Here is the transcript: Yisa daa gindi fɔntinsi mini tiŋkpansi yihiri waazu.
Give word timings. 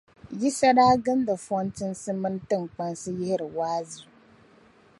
Yisa 0.39 0.69
daa 0.77 0.93
gindi 1.03 1.33
fɔntinsi 1.45 2.11
mini 2.21 2.39
tiŋkpansi 2.49 3.09
yihiri 3.17 3.47
waazu. 3.57 4.03